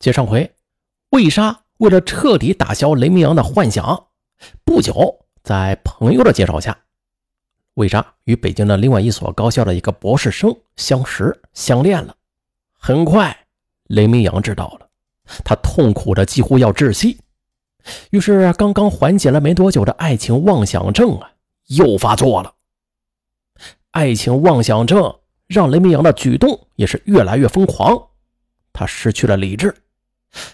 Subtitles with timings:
[0.00, 0.50] 接上回，
[1.10, 4.06] 魏莎为了彻底打消雷明阳的幻想，
[4.64, 6.74] 不久在朋友的介绍下，
[7.74, 12.16] 魏莎与北京的另外一所高校的一个博士生相识相恋了。
[12.72, 13.46] 很快，
[13.88, 14.88] 雷明阳知道了，
[15.44, 17.20] 他痛苦的几乎要窒息。
[18.08, 21.30] 于是，刚刚缓解了没多久的爱情妄想症啊，
[21.66, 22.54] 又发作了。
[23.90, 25.14] 爱情妄想症
[25.46, 28.08] 让雷明阳的举动也是越来越疯狂，
[28.72, 29.76] 他失去了理智。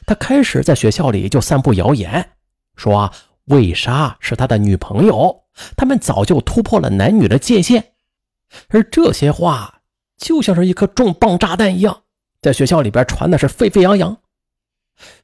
[0.06, 2.30] 他开始在学校里就散布谣言，
[2.76, 3.12] 说
[3.46, 5.44] 魏莎是他的女朋友，
[5.76, 7.92] 他们早就突破了男女的界限。
[8.68, 9.82] 而这些话
[10.16, 12.02] 就像是一颗重磅炸弹一样，
[12.40, 14.16] 在学校里边传的是沸沸扬扬。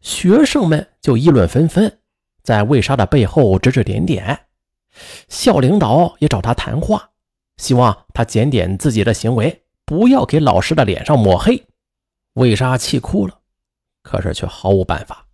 [0.01, 2.01] 学生们就议论纷纷，
[2.43, 4.47] 在魏莎的背后指指点点。
[5.29, 7.11] 校领导也找他谈话，
[7.57, 11.65] 希望他检点自己的行为，不要给老师的脸上抹黑。
[12.35, 13.39] 魏莎气哭了。
[14.03, 15.27] 可是却毫无办法。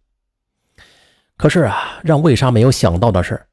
[1.36, 3.46] 可是啊，让魏莎没有想到的是，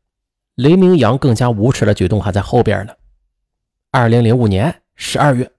[0.56, 2.94] 雷明阳更加无耻的举动还在后边呢。
[3.92, 5.52] 二零零五年十二月，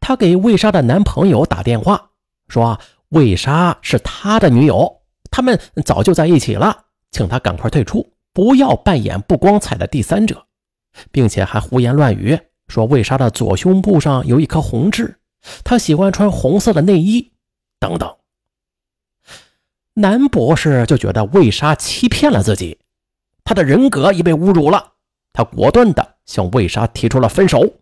[0.00, 2.10] 他给魏莎的男朋友打电话，
[2.48, 2.78] 说
[3.10, 10.46] 魏莎是他的女友，他们早就在一起了，请他赶快退出，不要扮演不光彩的第三者，
[11.12, 15.18] 并且还胡言乱语，说魏莎的左胸部上有一颗红痣，
[15.62, 17.32] 她喜欢穿红色的内衣，
[17.78, 18.12] 等等。
[19.98, 22.78] 男博士就觉得魏莎欺骗了自己，
[23.44, 24.92] 他的人格已被侮辱了，
[25.32, 27.78] 他果断的向魏莎提出了分手。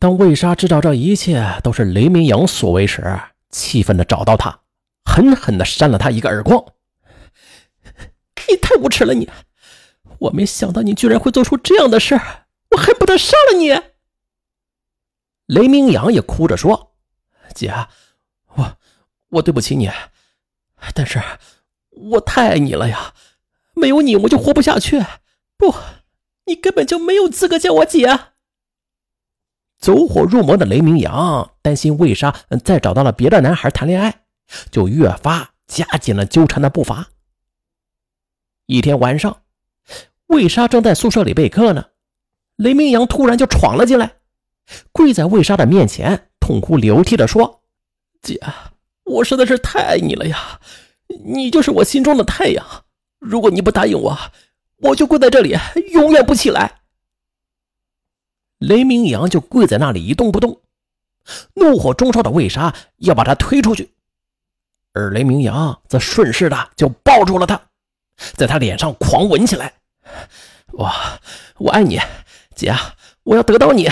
[0.00, 3.16] 当魏莎知道这一切都是雷明阳所为时，
[3.50, 4.62] 气愤的找到他，
[5.04, 6.60] 狠狠的扇了他一个耳光
[8.48, 9.14] ：“你太无耻了！
[9.14, 9.30] 你，
[10.18, 12.16] 我没想到你居然会做出这样的事，
[12.72, 13.80] 我恨不得杀了你！”
[15.46, 16.96] 雷明阳也哭着说
[17.54, 17.72] ：“姐，
[18.56, 18.78] 我
[19.28, 19.88] 我对不起你。”
[20.94, 21.22] 但是，
[21.90, 23.14] 我太爱你了呀！
[23.74, 25.00] 没有你，我就活不下去。
[25.56, 25.74] 不，
[26.46, 28.18] 你根本就没有资格叫我姐。
[29.78, 34.24] 走火入魔的雷明阳担心魏莎再找到了别的男孩谈恋爱，
[34.70, 37.08] 就越发加紧了纠缠的步伐。
[38.66, 39.42] 一天晚上，
[40.26, 41.86] 魏莎正在宿舍里备课呢，
[42.56, 44.16] 雷明阳突然就闯了进来，
[44.92, 47.62] 跪在魏莎的面前，痛哭流涕的说
[48.20, 48.40] ：“姐。”
[49.04, 50.60] 我实在是太爱你了呀！
[51.24, 52.84] 你就是我心中的太阳。
[53.18, 54.18] 如果你不答应我，
[54.78, 55.56] 我就跪在这里，
[55.92, 56.80] 永远不起来。
[58.58, 60.60] 雷明阳就跪在那里一动不动，
[61.54, 63.90] 怒火中烧的魏莎要把他推出去，
[64.92, 67.60] 而雷明阳则顺势的就抱住了他，
[68.34, 69.74] 在他脸上狂吻起来。
[70.72, 70.90] 我
[71.56, 71.98] 我爱你，
[72.54, 72.74] 姐，
[73.22, 73.88] 我要得到你。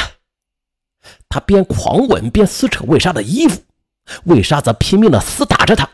[1.28, 3.62] 他边狂吻边撕扯魏莎的衣服。
[4.25, 5.89] 魏莎则拼命的厮打着他，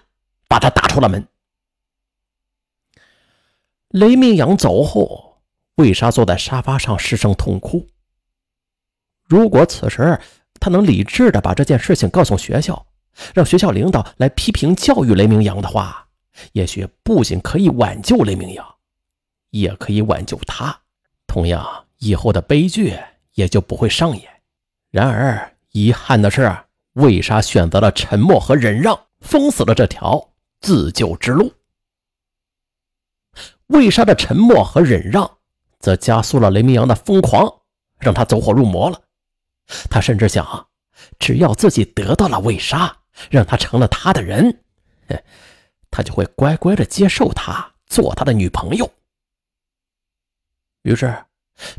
[0.55, 1.27] 把他打出了门。
[3.89, 5.43] 雷明阳走后，
[5.75, 7.89] 魏莎坐在沙发上失声痛哭。
[9.25, 10.17] 如果此时
[10.61, 12.87] 他能理智的把这件事情告诉学校，
[13.35, 16.07] 让学校领导来批评教育雷明阳的话，
[16.53, 18.65] 也许不仅可以挽救雷明阳，
[19.51, 20.83] 也可以挽救他。
[21.27, 22.97] 同样，以后的悲剧
[23.33, 24.31] 也就不会上演。
[24.93, 26.57] 然而，遗憾的是。
[26.93, 30.29] 魏莎选择了沉默和忍让，封死了这条
[30.65, 31.53] 自救之路。
[33.67, 35.39] 魏莎的沉默和忍让，
[35.79, 37.61] 则加速了雷明阳的疯狂，
[37.99, 38.99] 让他走火入魔了。
[39.91, 40.69] 他甚至想，
[41.19, 42.97] 只要自己得到了魏莎，
[43.31, 44.63] 让她成了他的人，
[45.91, 48.91] 他就会乖乖的接受她做他的女朋友。
[50.83, 51.15] 于是，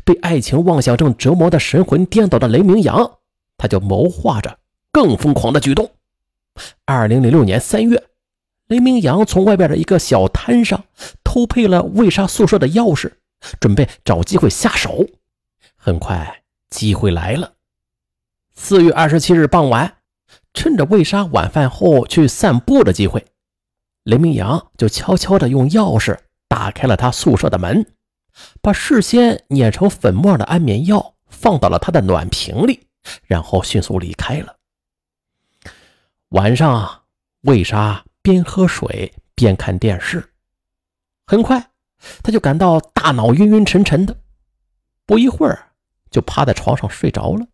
[0.04, 3.18] 被爱情妄想症折磨的神魂颠倒的雷明阳，
[3.58, 4.60] 他就谋划着。
[4.92, 5.90] 更疯狂的举动。
[6.86, 8.02] 二零零六年三月，
[8.68, 10.84] 雷明阳从外边的一个小摊上
[11.22, 13.12] 偷配了魏莎宿舍的钥匙，
[13.60, 15.06] 准备找机会下手。
[15.76, 17.52] 很快，机会来了。
[18.54, 19.98] 四月二十七日傍晚，
[20.54, 23.24] 趁着魏莎晚饭后去散步的机会，
[24.02, 26.18] 雷明阳就悄悄地用钥匙
[26.48, 27.86] 打开了他宿舍的门，
[28.60, 32.88] 把事先碾成粉末的安眠药放到了他的暖瓶里，
[33.26, 34.56] 然后迅速离开了。
[36.30, 37.02] 晚上，
[37.42, 40.32] 魏莎边喝水边看电视，
[41.28, 41.70] 很快，
[42.24, 44.18] 他就感到大脑晕晕沉沉的，
[45.04, 45.70] 不一会儿
[46.10, 47.46] 就趴在床上睡着了。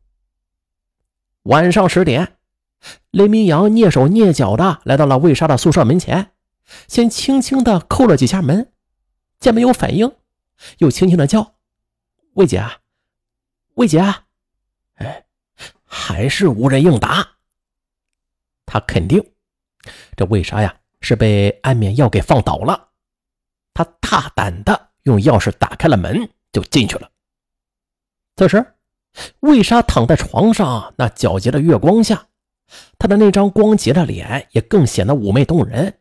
[1.42, 2.38] 晚上十点，
[3.10, 6.32] 雷明阳蹑手蹑脚的来到了魏莎的宿舍门前，
[6.88, 8.72] 先轻轻的叩了几下门，
[9.38, 10.10] 见没有反应，
[10.78, 11.56] 又轻轻的叫
[12.32, 12.64] ：“魏姐，
[13.75, 14.00] 魏姐。”
[14.96, 15.26] 哎，
[15.84, 17.36] 还是无人应答。
[18.64, 19.31] 他肯定
[20.17, 22.88] 这魏莎呀是被安眠药给放倒了。
[23.75, 27.11] 他大胆的用钥匙打开了门，就进去了。
[28.37, 28.64] 这时，
[29.40, 32.26] 魏莎躺在床上，那皎洁的月光下，
[32.99, 35.99] 她的那张光洁的脸也更显得妩媚动人。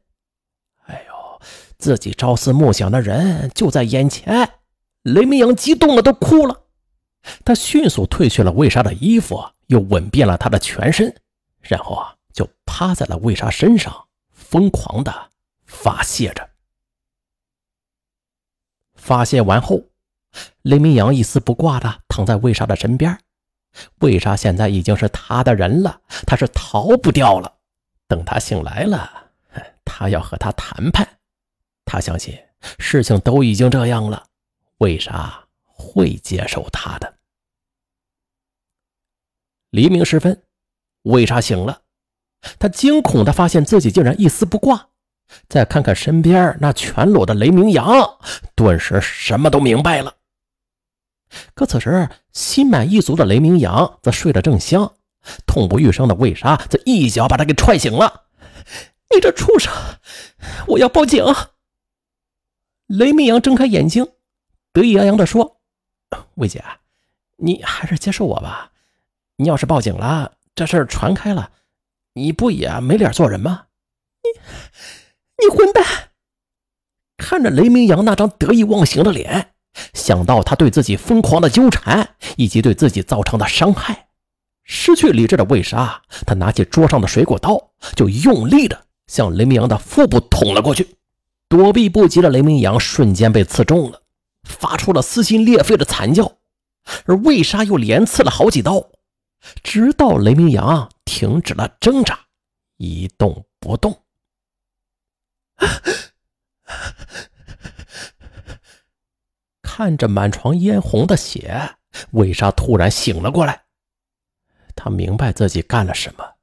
[0.86, 1.42] 哎呦，
[1.78, 4.50] 自己朝思暮想的人就在眼前！
[5.04, 6.64] 雷明阳激动的都哭了。
[7.44, 11.14] 他迅速褪去了魏莎的衣服，又吻遍了她的全身，
[11.60, 15.32] 然后啊，就趴在了魏莎身上，疯狂的
[15.66, 16.50] 发泄着。
[18.96, 19.84] 发泄完后，
[20.62, 23.18] 雷明阳一丝不挂的躺在魏莎的身边。
[24.00, 27.60] 魏莎现在已经是他的人了，他是逃不掉了。
[28.08, 29.32] 等他醒来了，
[29.86, 31.20] 他要和他谈判。
[31.86, 32.38] 他相信
[32.80, 34.28] 事情都已经这样了，
[34.78, 37.18] 魏莎会接受他的。
[39.70, 40.44] 黎明时分，
[41.04, 41.82] 魏莎醒了，
[42.60, 44.88] 他惊恐的发现自己竟然一丝不挂。
[45.48, 48.18] 再看看身边那全裸的雷明阳，
[48.54, 50.16] 顿时什么都明白了。
[51.54, 54.94] 可此时心满意足的雷明阳则睡得正香，
[55.46, 58.24] 痛不欲生的魏莎则一脚把他给踹醒了。
[59.16, 59.72] “你这畜生，
[60.68, 61.24] 我要报警！”
[62.88, 64.06] 雷明阳睁开眼睛，
[64.74, 65.62] 得意洋洋地说
[66.36, 66.62] ：“魏姐，
[67.38, 68.72] 你还是接受我吧。
[69.38, 71.50] 你要是报警了，这事儿传开了，
[72.14, 73.66] 你不也没脸做人吗？”
[74.24, 74.42] 你。
[75.44, 75.84] 你混蛋！
[77.18, 79.54] 看着雷明阳那张得意忘形的脸，
[79.94, 84.10] 想到他对自己疯狂的纠缠以及对自己造成的伤害，
[84.64, 90.96] 失去理智的魏莎，他拿起桌上的水果刀，就用力的向雷明阳的腹部捅了过去。
[91.48, 94.04] 躲避不及的雷明阳瞬间被刺中了，
[94.44, 96.38] 发出了撕心裂肺的惨叫，
[97.06, 98.90] 而魏莎又连刺了好几刀，
[99.64, 102.28] 直到雷明阳停止了挣扎，
[102.78, 104.04] 一动不动。
[109.62, 111.76] 看着满床嫣红的血，
[112.12, 113.66] 魏莎突然醒了过来。
[114.76, 116.36] 她明白自己干了什么。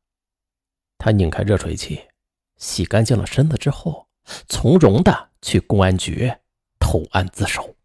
[0.97, 2.09] 她拧开热水器，
[2.57, 4.09] 洗干净了身子之后，
[4.49, 6.33] 从容的去公安局
[6.81, 7.77] 投案自首。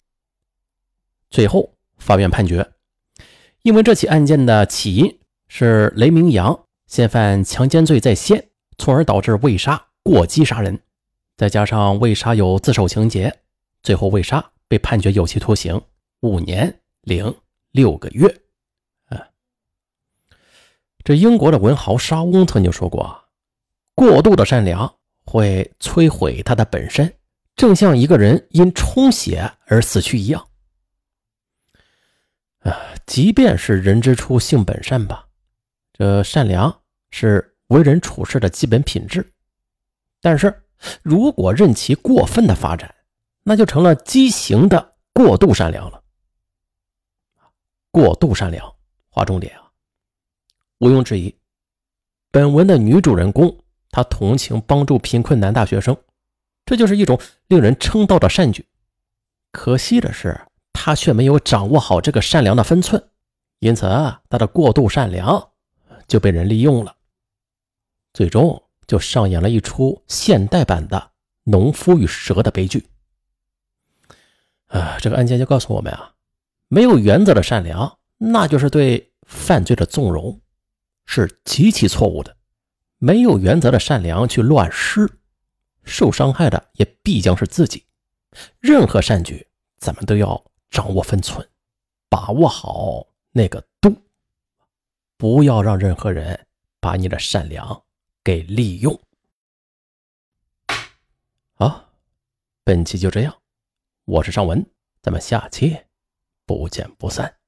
[1.30, 2.74] 最后，法院判决，
[3.64, 10.82] 因为这起案件的起因是雷明阳先犯强奸罪在先，从而导致魏莎过激杀人。
[11.38, 13.40] 再加上魏莎有自首情节，
[13.82, 15.82] 最后魏莎被判决有期徒刑
[16.20, 17.34] 五年零
[17.72, 18.28] 六个月。
[19.06, 19.30] 啊，
[21.06, 23.24] 这英国的文豪沙翁曾经说过
[23.96, 24.94] ：“过度的善良
[25.26, 27.14] 会摧毁他的本身，
[27.56, 30.46] 正像一个人因充血而死去一样。”
[32.64, 35.28] 啊，即便是人之初性本善吧，
[35.94, 36.82] 这善良
[37.12, 39.32] 是为人处事的基本品质，
[40.22, 40.60] 但是。
[41.02, 42.94] 如果任其过分的发展，
[43.44, 46.04] 那就成了畸形的过度善良了。
[47.90, 48.76] 过度善良，
[49.08, 49.72] 划重点啊！
[50.80, 51.34] 毋庸置疑，
[52.32, 53.58] 本文的女主人公
[53.92, 55.98] 她同情帮助贫困男大学生，
[56.66, 57.18] 这就是一种
[57.48, 58.68] 令人称道的善举。
[59.54, 60.38] 可惜的是，
[60.74, 63.02] 他却没有掌握好这个善良的分寸，
[63.60, 65.52] 因此啊，他的过度善良
[66.08, 66.96] 就被人利用了，
[68.14, 68.62] 最终。
[68.86, 71.12] 就上演了一出现代版的
[71.44, 72.86] 农夫与蛇的悲剧。
[74.68, 76.16] 啊，这个案件就告诉我们啊，
[76.68, 80.42] 没有原则的善良，那就是对犯罪的纵容，
[81.06, 82.36] 是极其错误的。
[82.98, 85.10] 没有原则的善良去乱施，
[85.86, 87.86] 受伤害的也必将是自己。
[88.60, 89.48] 任何善举，
[89.80, 91.48] 咱们都要掌握分寸，
[92.10, 93.96] 把握好那个度，
[95.16, 96.48] 不要让任何人
[96.82, 97.82] 把你的善良。
[98.26, 98.98] 给利用。
[101.56, 101.90] 好，
[102.64, 103.42] 本期就这样，
[104.06, 104.66] 我是尚文，
[105.02, 105.78] 咱们下期
[106.46, 107.43] 不见不散。